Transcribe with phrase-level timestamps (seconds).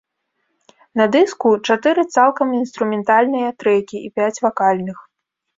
[1.01, 4.97] На дыску чатыры цалкам інструментальныя трэкі і пяць вакальных.